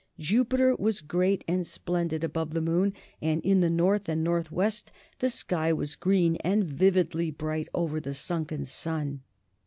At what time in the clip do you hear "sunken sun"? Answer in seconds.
8.15-9.21